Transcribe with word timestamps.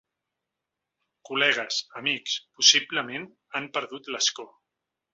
Col·legues, 1.31 1.79
amics, 2.03 2.39
possiblement 2.57 3.31
han 3.61 3.71
perdut 3.79 4.15
l’escó. 4.17 4.51